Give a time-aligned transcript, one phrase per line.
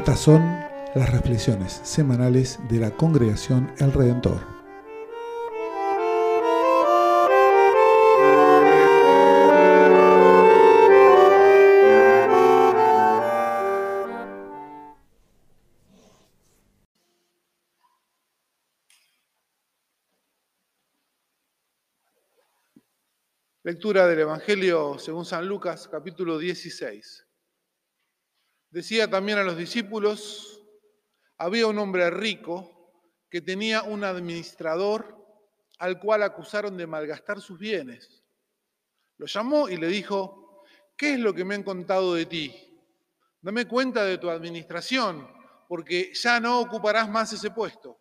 [0.00, 0.40] Estas son
[0.94, 4.40] las reflexiones semanales de la congregación El Redentor.
[23.62, 27.29] Lectura del Evangelio según San Lucas, capítulo 16.
[28.70, 30.62] Decía también a los discípulos,
[31.38, 32.92] había un hombre rico
[33.28, 35.16] que tenía un administrador
[35.78, 38.22] al cual acusaron de malgastar sus bienes.
[39.16, 40.62] Lo llamó y le dijo,
[40.96, 42.54] ¿qué es lo que me han contado de ti?
[43.40, 45.26] Dame cuenta de tu administración,
[45.66, 47.98] porque ya no ocuparás más ese puesto.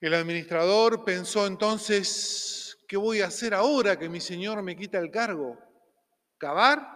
[0.00, 5.10] El administrador pensó entonces, ¿qué voy a hacer ahora que mi señor me quita el
[5.10, 5.58] cargo?
[6.36, 6.95] ¿Cavar?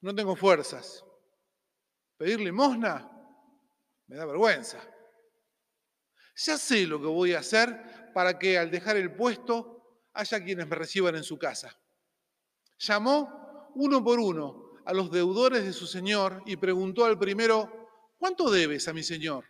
[0.00, 1.04] No tengo fuerzas.
[2.16, 3.10] Pedir limosna
[4.06, 4.78] me da vergüenza.
[6.36, 10.66] Ya sé lo que voy a hacer para que al dejar el puesto haya quienes
[10.66, 11.78] me reciban en su casa.
[12.78, 18.50] Llamó uno por uno a los deudores de su señor y preguntó al primero, ¿cuánto
[18.50, 19.44] debes a mi señor?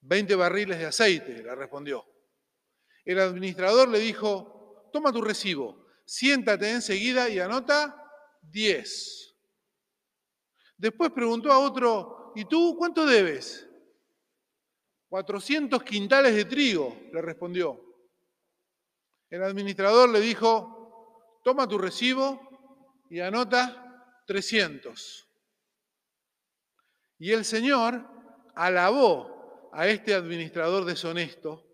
[0.00, 2.06] Veinte barriles de aceite, le respondió.
[3.04, 8.05] El administrador le dijo, toma tu recibo, siéntate enseguida y anota
[8.50, 9.34] diez.
[10.76, 13.66] Después preguntó a otro, ¿y tú cuánto debes?
[15.08, 17.82] 400 quintales de trigo, le respondió.
[19.30, 22.40] El administrador le dijo, toma tu recibo
[23.08, 25.28] y anota 300.
[27.18, 28.06] Y el Señor
[28.54, 31.66] alabó a este administrador deshonesto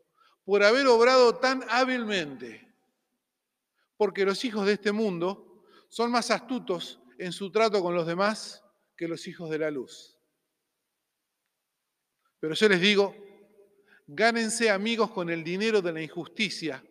[0.44, 2.74] por haber obrado tan hábilmente,
[3.96, 5.51] porque los hijos de este mundo
[5.92, 8.64] son más astutos en su trato con los demás
[8.96, 10.18] que los hijos de la luz.
[12.40, 13.14] Pero yo les digo,
[14.06, 16.82] gánense amigos con el dinero de la injusticia,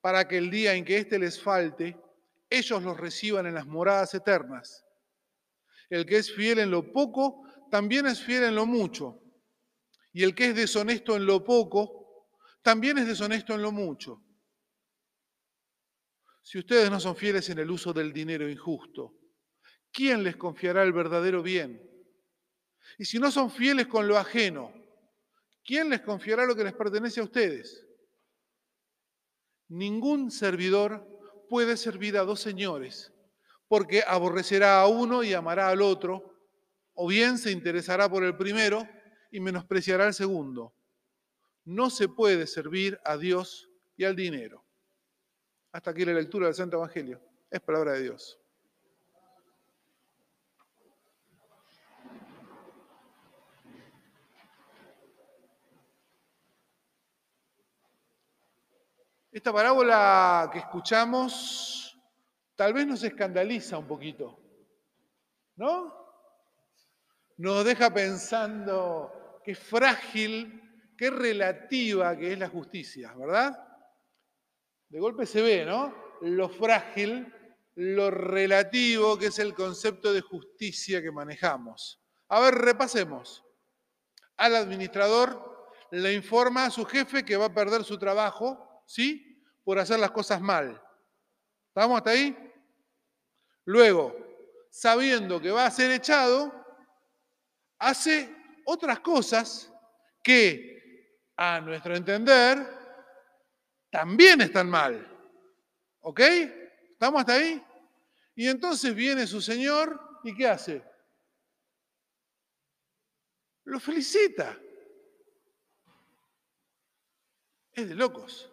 [0.00, 2.00] para que el día en que éste les falte,
[2.48, 4.82] ellos los reciban en las moradas eternas.
[5.90, 9.20] El que es fiel en lo poco, también es fiel en lo mucho.
[10.14, 12.30] Y el que es deshonesto en lo poco,
[12.62, 14.22] también es deshonesto en lo mucho.
[16.48, 19.14] Si ustedes no son fieles en el uso del dinero injusto,
[19.92, 21.78] ¿quién les confiará el verdadero bien?
[22.96, 24.72] Y si no son fieles con lo ajeno,
[25.62, 27.86] ¿quién les confiará lo que les pertenece a ustedes?
[29.68, 31.06] Ningún servidor
[31.50, 33.12] puede servir a dos señores,
[33.66, 36.34] porque aborrecerá a uno y amará al otro,
[36.94, 38.88] o bien se interesará por el primero
[39.30, 40.74] y menospreciará al segundo.
[41.66, 44.64] No se puede servir a Dios y al dinero.
[45.72, 47.20] Hasta aquí la lectura del Santo Evangelio.
[47.50, 48.38] Es palabra de Dios.
[59.30, 61.96] Esta parábola que escuchamos
[62.56, 64.40] tal vez nos escandaliza un poquito,
[65.56, 65.94] ¿no?
[67.36, 73.67] Nos deja pensando qué frágil, qué relativa que es la justicia, ¿verdad?
[74.88, 75.94] De golpe se ve, ¿no?
[76.22, 77.32] Lo frágil,
[77.74, 82.00] lo relativo que es el concepto de justicia que manejamos.
[82.28, 83.44] A ver, repasemos.
[84.36, 89.28] Al administrador le informa a su jefe que va a perder su trabajo, ¿sí?
[89.64, 90.82] por hacer las cosas mal.
[91.68, 92.34] ¿Estamos hasta ahí?
[93.66, 94.16] Luego,
[94.70, 96.52] sabiendo que va a ser echado,
[97.78, 98.34] hace
[98.64, 99.70] otras cosas
[100.22, 102.77] que, a nuestro entender,
[103.90, 105.06] también están mal.
[106.00, 106.20] ¿Ok?
[106.92, 107.62] ¿Estamos hasta ahí?
[108.34, 110.82] Y entonces viene su Señor y ¿qué hace?
[113.64, 114.58] Lo felicita.
[117.72, 118.50] Es de locos.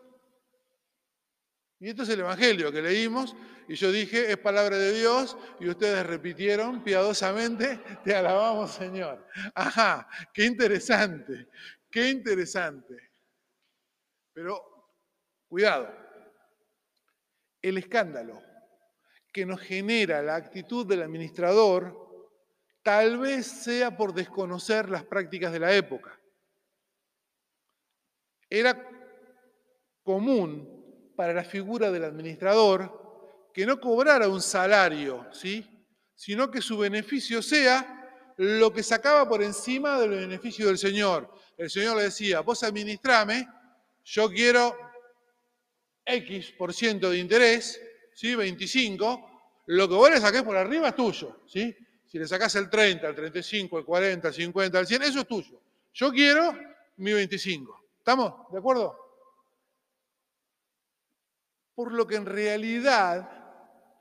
[1.80, 3.36] Y esto es el Evangelio que leímos
[3.68, 9.28] y yo dije, es palabra de Dios y ustedes repitieron piadosamente, te alabamos Señor.
[9.54, 11.50] Ajá, qué interesante,
[11.90, 13.12] qué interesante.
[14.34, 14.75] Pero
[15.56, 15.90] cuidado,
[17.62, 18.44] el escándalo
[19.32, 21.96] que nos genera la actitud del administrador
[22.84, 26.20] tal vez sea por desconocer las prácticas de la época.
[28.50, 28.86] Era
[30.04, 35.66] común para la figura del administrador que no cobrara un salario, ¿sí?
[36.16, 41.34] sino que su beneficio sea lo que sacaba por encima del beneficio del Señor.
[41.58, 43.48] El Señor le decía, vos administrame,
[44.04, 44.85] yo quiero
[46.06, 47.82] X por ciento de interés,
[48.14, 48.36] ¿sí?
[48.36, 49.36] 25,
[49.68, 51.42] lo que vos le saques por arriba es tuyo.
[51.48, 51.76] ¿sí?
[52.06, 55.28] Si le sacás el 30, el 35, el 40, el 50, el 100, eso es
[55.28, 55.62] tuyo.
[55.94, 56.56] Yo quiero
[56.98, 57.84] mi 25.
[57.98, 58.52] ¿Estamos?
[58.52, 58.96] ¿De acuerdo?
[61.74, 63.28] Por lo que en realidad,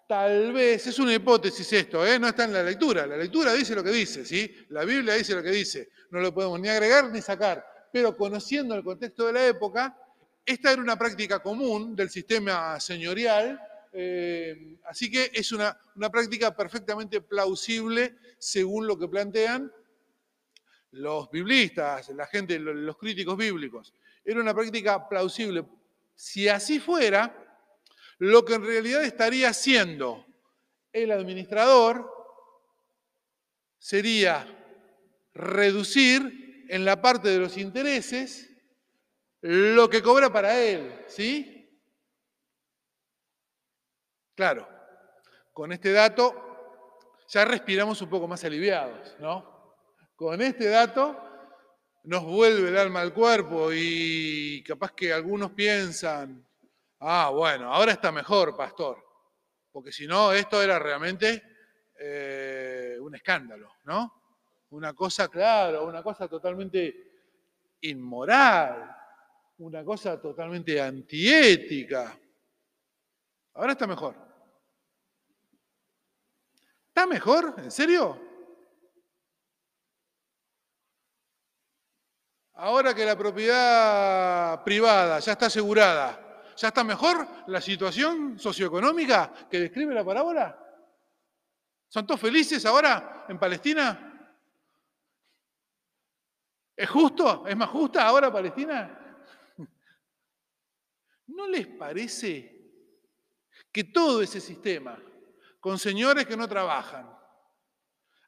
[0.07, 2.19] tal vez, es una hipótesis esto, ¿eh?
[2.19, 3.07] no está en la lectura.
[3.07, 4.67] La lectura dice lo que dice, ¿sí?
[4.69, 5.89] La Biblia dice lo que dice.
[6.11, 7.67] No lo podemos ni agregar ni sacar.
[7.91, 9.97] Pero conociendo el contexto de la época,
[10.47, 13.61] esta era una práctica común del sistema señorial,
[13.93, 19.73] eh, así que es una, una práctica perfectamente plausible según lo que plantean
[20.93, 23.93] los biblistas, la gente, los críticos bíblicos.
[24.25, 25.65] Era una práctica plausible.
[26.15, 27.35] Si así fuera,
[28.19, 30.25] lo que en realidad estaría haciendo
[30.93, 32.09] el administrador
[33.79, 34.47] sería
[35.35, 38.54] reducir en la parte de los intereses
[39.47, 41.69] lo que cobra para él, ¿sí?
[44.35, 44.67] Claro,
[45.53, 49.77] con este dato ya respiramos un poco más aliviados, ¿no?
[50.17, 51.21] Con este dato
[52.05, 56.43] nos vuelve el alma al cuerpo y capaz que algunos piensan,
[57.01, 58.97] ah, bueno, ahora está mejor, pastor,
[59.71, 61.43] porque si no, esto era realmente
[61.99, 64.23] eh, un escándalo, ¿no?
[64.71, 67.13] Una cosa, claro, una cosa totalmente
[67.83, 69.04] inmoral,
[69.59, 72.19] una cosa totalmente antiética.
[73.55, 74.17] Ahora está mejor.
[76.89, 77.55] ¿Está mejor?
[77.59, 78.21] ¿En serio?
[82.55, 89.59] Ahora que la propiedad privada ya está asegurada, ¿ya está mejor la situación socioeconómica que
[89.59, 90.61] describe la parábola?
[91.89, 94.31] ¿Son todos felices ahora en Palestina?
[96.77, 97.47] ¿Es justo?
[97.47, 99.04] ¿Es más justa ahora Palestina?
[101.27, 102.55] ¿No les parece
[103.73, 105.03] que todo ese sistema,
[105.61, 107.11] con señores que no trabajan,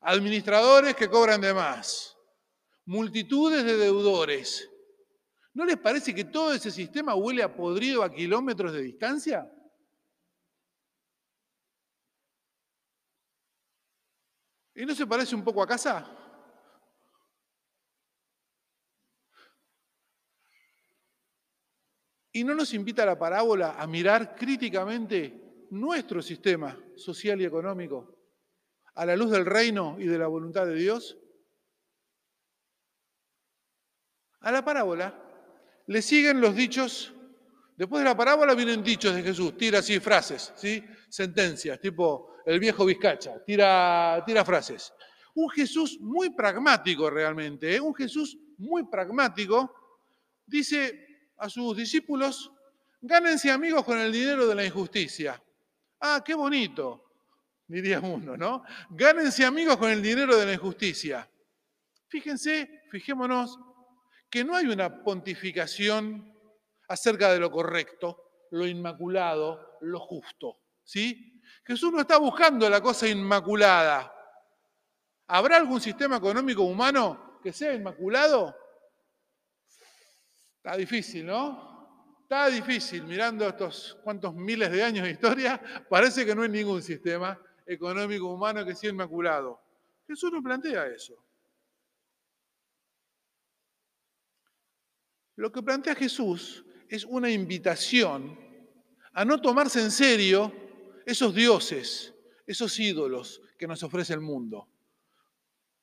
[0.01, 2.17] administradores que cobran de más,
[2.87, 4.69] multitudes de deudores,
[5.53, 9.51] ¿no les parece que todo ese sistema huele a podrido a kilómetros de distancia?
[14.75, 16.16] ¿Y no se parece un poco a casa?
[22.37, 28.15] ¿Y no nos invita la parábola a mirar críticamente nuestro sistema social y económico
[28.95, 31.17] a la luz del reino y de la voluntad de Dios?
[34.41, 35.19] A la parábola
[35.87, 37.15] le siguen los dichos,
[37.75, 40.85] después de la parábola vienen dichos de Jesús, tira así frases, ¿sí?
[41.09, 44.93] sentencias, tipo el viejo Vizcacha, tira, tira frases.
[45.37, 47.81] Un Jesús muy pragmático realmente, ¿eh?
[47.81, 49.73] un Jesús muy pragmático,
[50.45, 51.06] dice,
[51.39, 52.51] a sus discípulos,
[53.01, 55.43] gánense amigos con el dinero de la injusticia.
[56.01, 57.05] Ah, qué bonito,
[57.67, 58.65] diría uno, ¿no?
[58.91, 61.29] Gánense amigos con el dinero de la injusticia.
[62.09, 63.59] Fíjense, fijémonos,
[64.31, 66.33] que no hay una pontificación
[66.89, 71.41] acerca de lo correcto, lo inmaculado, lo justo, ¿sí?
[71.65, 74.13] Jesús no está buscando la cosa inmaculada.
[75.29, 78.57] ¿Habrá algún sistema económico humano que sea inmaculado?
[80.67, 82.19] Está difícil, ¿no?
[82.23, 86.83] Está difícil, mirando estos cuantos miles de años de historia, parece que no hay ningún
[86.83, 89.61] sistema económico humano que sea inmaculado.
[90.09, 91.17] Jesús no plantea eso.
[95.37, 98.37] Lo que plantea Jesús es una invitación
[99.13, 100.53] a no tomarse en serio
[101.07, 102.13] esos dioses,
[102.45, 104.69] esos ídolos que nos ofrece el mundo.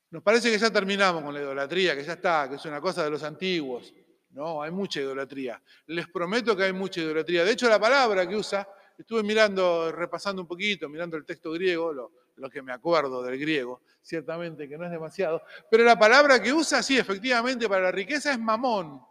[0.10, 3.06] Nos parece que ya terminamos con la idolatría, que ya está, que es una cosa
[3.06, 3.94] de los antiguos.
[4.34, 5.62] No, hay mucha idolatría.
[5.88, 7.44] Les prometo que hay mucha idolatría.
[7.44, 11.94] De hecho, la palabra que usa, estuve mirando, repasando un poquito, mirando el texto griego,
[11.94, 16.52] lo, que me acuerdo del griego, ciertamente que no es demasiado, pero la palabra que
[16.52, 19.02] usa, sí, efectivamente, para la riqueza es mamón,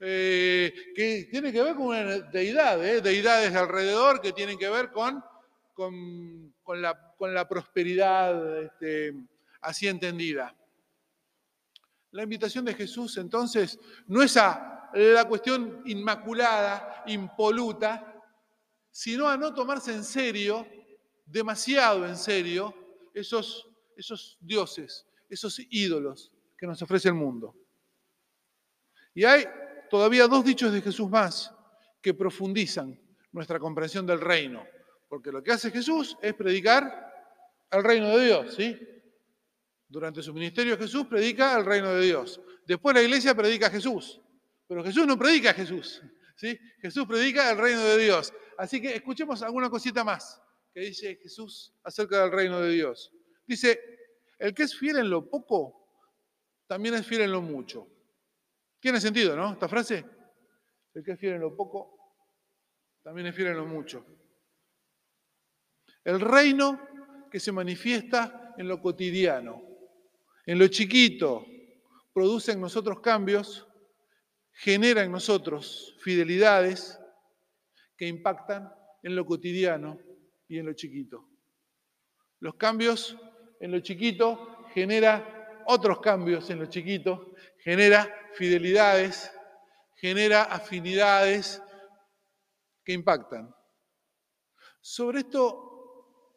[0.00, 3.00] eh, que tiene que ver con una deidad, ¿eh?
[3.00, 5.22] deidades de alrededor que tienen que ver con,
[5.74, 9.14] con, la, prosperidad este,
[9.60, 10.54] así entendida.
[12.12, 18.14] La invitación de Jesús entonces no es a la cuestión inmaculada, impoluta,
[18.90, 20.66] sino a no tomarse en serio,
[21.26, 22.74] demasiado en serio,
[23.12, 27.54] esos, esos dioses, esos ídolos que nos ofrece el mundo.
[29.14, 29.44] Y hay
[29.90, 31.52] todavía dos dichos de Jesús más
[32.00, 32.98] que profundizan
[33.32, 34.64] nuestra comprensión del reino,
[35.08, 37.12] porque lo que hace Jesús es predicar
[37.70, 38.78] el reino de Dios, ¿sí?
[39.88, 42.40] Durante su ministerio Jesús predica el reino de Dios.
[42.66, 44.20] Después la iglesia predica a Jesús.
[44.66, 46.02] Pero Jesús no predica a Jesús.
[46.36, 46.58] ¿sí?
[46.80, 48.32] Jesús predica el reino de Dios.
[48.58, 50.40] Así que escuchemos alguna cosita más
[50.72, 53.12] que dice Jesús acerca del reino de Dios.
[53.46, 53.80] Dice,
[54.38, 55.88] El que es fiel en lo poco,
[56.66, 57.88] también es fiel en lo mucho.
[58.78, 59.52] Tiene sentido, ¿no?
[59.52, 60.04] Esta frase.
[60.94, 62.14] El que es fiel en lo poco,
[63.02, 64.06] también es fiel en lo mucho.
[66.04, 69.67] El reino que se manifiesta en lo cotidiano,
[70.48, 71.44] en lo chiquito,
[72.10, 73.68] produce en nosotros cambios,
[74.50, 76.98] genera en nosotros fidelidades
[77.98, 80.00] que impactan en lo cotidiano
[80.48, 81.28] y en lo chiquito.
[82.40, 83.14] Los cambios
[83.60, 89.30] en lo chiquito genera otros cambios en lo chiquito, genera fidelidades,
[89.96, 91.62] genera afinidades
[92.82, 93.54] que impactan.
[94.80, 96.32] Sobre esto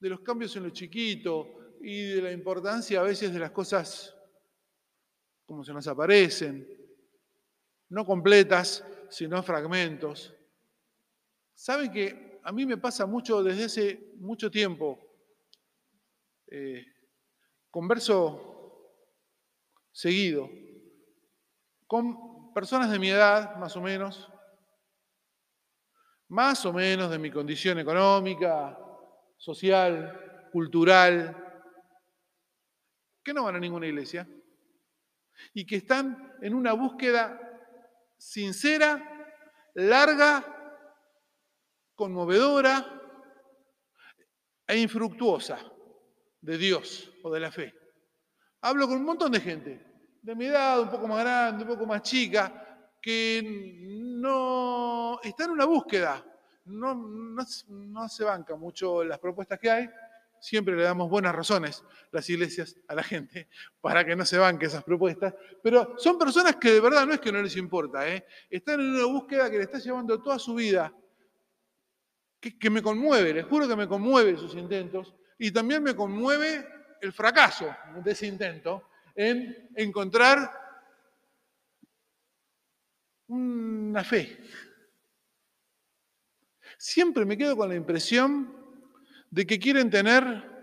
[0.00, 4.12] de los cambios en lo chiquito y de la importancia a veces de las cosas
[5.44, 6.66] como se nos aparecen,
[7.90, 10.34] no completas, sino fragmentos.
[11.54, 14.98] Saben que a mí me pasa mucho desde hace mucho tiempo.
[16.48, 16.84] Eh,
[17.70, 18.96] converso
[19.92, 20.50] seguido
[21.86, 24.28] con personas de mi edad, más o menos,
[26.26, 28.76] más o menos de mi condición económica,
[29.36, 31.44] social, cultural,
[33.26, 34.24] que no van a ninguna iglesia
[35.52, 37.40] y que están en una búsqueda
[38.16, 39.02] sincera,
[39.74, 40.44] larga,
[41.96, 42.86] conmovedora
[44.64, 45.58] e infructuosa
[46.40, 47.74] de Dios o de la fe.
[48.60, 49.84] Hablo con un montón de gente,
[50.22, 55.50] de mi edad, un poco más grande, un poco más chica, que no está en
[55.50, 56.24] una búsqueda,
[56.66, 59.90] no, no, se banca mucho las propuestas que hay,
[60.40, 63.48] siempre le damos buenas razones las iglesias a la gente
[63.80, 67.20] para que no se banque esas propuestas, pero son personas que de verdad no es
[67.20, 68.24] que no les importa, ¿eh?
[68.50, 70.92] están en una búsqueda que le está llevando toda su vida,
[72.40, 76.66] que, que me conmueve, les juro que me conmueve sus intentos, y también me conmueve
[77.00, 80.50] el fracaso de ese intento en encontrar
[83.28, 84.38] una fe,
[86.78, 88.54] Siempre me quedo con la impresión
[89.30, 90.56] de que quieren tener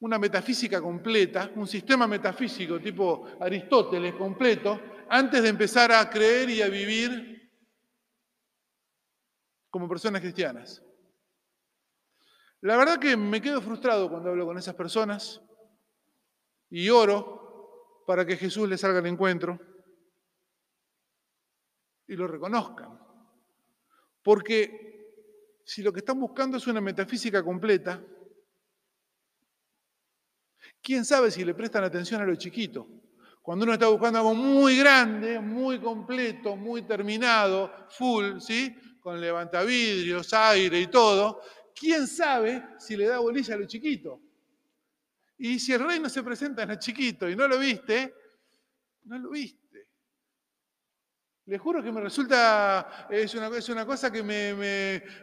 [0.00, 6.62] una metafísica completa, un sistema metafísico tipo Aristóteles completo, antes de empezar a creer y
[6.62, 7.50] a vivir
[9.68, 10.82] como personas cristianas.
[12.62, 15.40] La verdad que me quedo frustrado cuando hablo con esas personas
[16.68, 19.58] y oro para que Jesús les salga al encuentro
[22.06, 22.98] y lo reconozcan.
[24.22, 24.89] Porque
[25.70, 28.04] si lo que están buscando es una metafísica completa,
[30.82, 32.88] ¿quién sabe si le prestan atención a lo chiquito?
[33.40, 38.74] Cuando uno está buscando algo muy grande, muy completo, muy terminado, full, ¿sí?
[38.98, 41.40] Con levantavidrios, aire y todo,
[41.72, 44.20] ¿quién sabe si le da bolilla a lo chiquito?
[45.38, 48.12] Y si el reino se presenta en lo chiquito y no lo viste,
[49.04, 49.59] no lo viste.
[51.50, 54.54] Les juro que me resulta, es una, es una cosa que me,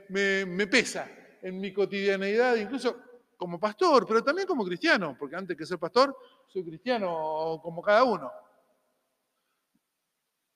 [0.09, 1.09] me, pesa
[1.41, 3.01] en mi cotidianeidad, incluso
[3.37, 6.13] como pastor, pero también como cristiano, porque antes que ser pastor,
[6.45, 8.29] soy cristiano como cada uno.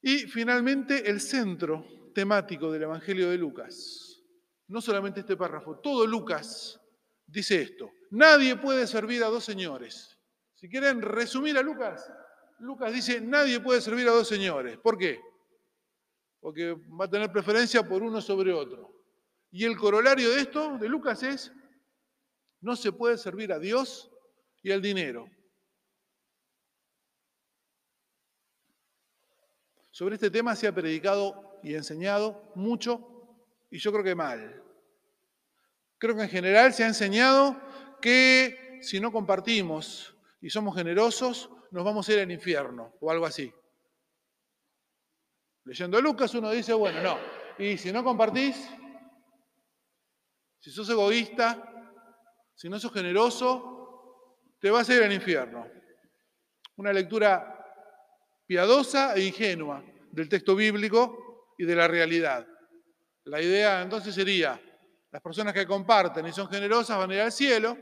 [0.02, 4.22] Y finalmente el centro temático del Evangelio de Lucas.
[4.68, 6.82] No solamente este párrafo, todo Lucas
[7.26, 7.94] dice esto.
[8.10, 10.20] Nadie puede servir a dos señores.
[10.54, 12.12] Si quieren resumir a Lucas,
[12.60, 14.78] Lucas dice, nadie puede servir a dos señores.
[14.78, 15.31] ¿Por qué?
[16.42, 18.92] Porque va a tener preferencia por uno sobre otro.
[19.52, 21.52] Y el corolario de esto, de Lucas, es,
[22.60, 24.12] no se puede servir a Dios
[24.64, 25.30] y al dinero.
[29.92, 33.08] Sobre este tema se ha predicado y enseñado mucho
[33.70, 34.64] y yo creo que mal.
[36.00, 37.62] Creo que en general se ha enseñado
[38.02, 43.26] que si no compartimos y somos generosos, nos vamos a ir al infierno o algo
[43.26, 43.54] así.
[45.66, 47.18] Leyendo Lucas uno dice, bueno, no.
[47.58, 48.68] Y si no compartís,
[50.60, 51.68] si sos egoísta,
[52.56, 55.68] si no sos generoso, te vas a ir al infierno.
[56.78, 57.58] Una lectura
[58.46, 62.46] piadosa e ingenua del texto bíblico y de la realidad.
[63.26, 64.60] La idea entonces sería,
[65.12, 67.78] las personas que comparten y son generosas van a ir al cielo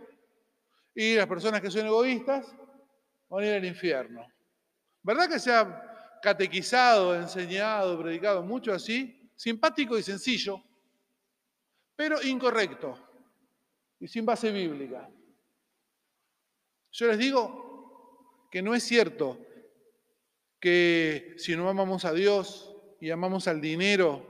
[0.94, 2.46] y las personas que son egoístas
[3.30, 4.28] van a ir al infierno.
[5.02, 5.89] ¿Verdad que sea
[6.22, 10.62] catequizado, enseñado, predicado, mucho así, simpático y sencillo,
[11.96, 12.98] pero incorrecto
[14.00, 15.10] y sin base bíblica.
[16.92, 19.38] Yo les digo que no es cierto
[20.60, 24.26] que si no amamos a Dios y amamos al dinero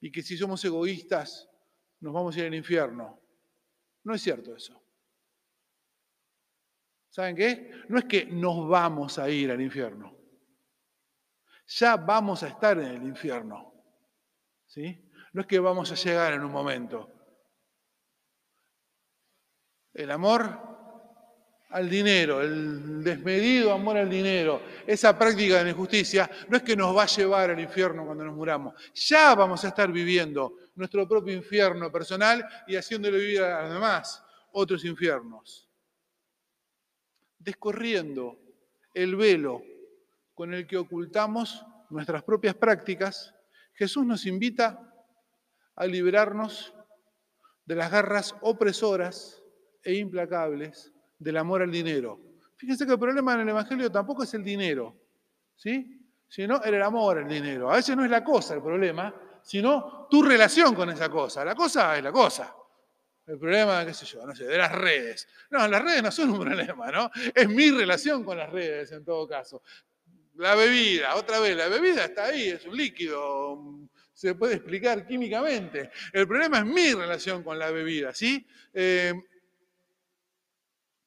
[0.00, 1.48] y que si somos egoístas
[2.00, 3.20] nos vamos a ir al infierno.
[4.04, 4.80] No es cierto eso.
[7.10, 7.72] ¿Saben qué?
[7.88, 10.15] No es que nos vamos a ir al infierno.
[11.66, 13.72] Ya vamos a estar en el infierno.
[14.66, 15.10] ¿Sí?
[15.32, 17.12] No es que vamos a llegar en un momento.
[19.92, 20.76] El amor
[21.70, 26.96] al dinero, el desmedido amor al dinero, esa práctica de injusticia, no es que nos
[26.96, 28.74] va a llevar al infierno cuando nos muramos.
[28.94, 34.22] Ya vamos a estar viviendo nuestro propio infierno personal y haciéndole vivir a los demás
[34.52, 35.68] otros infiernos.
[37.38, 38.38] Descorriendo
[38.94, 39.62] el velo
[40.36, 43.34] con el que ocultamos nuestras propias prácticas,
[43.72, 44.78] Jesús nos invita
[45.74, 46.74] a liberarnos
[47.64, 49.42] de las garras opresoras
[49.82, 52.20] e implacables del amor al dinero.
[52.56, 54.94] Fíjense que el problema en el Evangelio tampoco es el dinero,
[55.56, 56.06] ¿sí?
[56.28, 57.70] Sino el amor al dinero.
[57.70, 61.46] A veces no es la cosa el problema, sino tu relación con esa cosa.
[61.46, 62.54] La cosa es la cosa.
[63.26, 65.26] El problema, qué sé yo, no sé, de las redes.
[65.50, 67.10] No, las redes no son un problema, ¿no?
[67.34, 69.62] Es mi relación con las redes en todo caso.
[70.36, 75.90] La bebida, otra vez, la bebida está ahí, es un líquido, se puede explicar químicamente.
[76.12, 78.46] El problema es mi relación con la bebida, ¿sí?
[78.74, 79.14] Eh,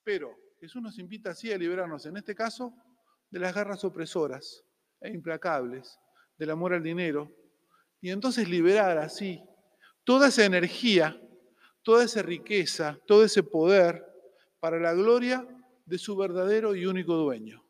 [0.03, 2.74] pero Jesús nos invita así a liberarnos, en este caso,
[3.29, 4.63] de las garras opresoras
[5.00, 6.00] e implacables,
[6.38, 7.31] del amor al dinero,
[8.01, 9.43] y entonces liberar así
[10.03, 11.21] toda esa energía,
[11.83, 14.03] toda esa riqueza, todo ese poder
[14.59, 15.48] para la gloria
[15.86, 17.63] de su verdadero y único dueño.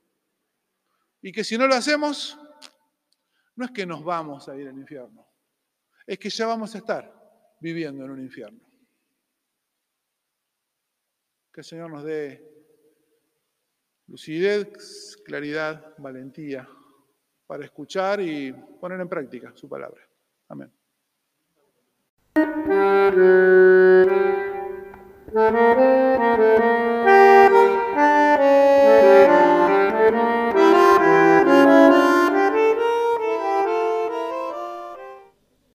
[1.22, 2.38] Y que si no lo hacemos,
[3.56, 5.28] no es que nos vamos a ir al infierno,
[6.08, 8.62] es que ya vamos a estar viviendo en un infierno.
[11.52, 12.50] Que el Señor nos dé
[14.08, 16.68] lucidez, claridad, valentía
[17.46, 20.02] para escuchar y poner en práctica su palabra.
[20.48, 20.72] Amén.